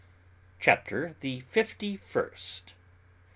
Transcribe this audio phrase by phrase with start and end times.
[0.59, 2.73] CHAPTER THE FIFTY FIRST.